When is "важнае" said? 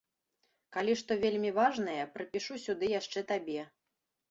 1.59-1.99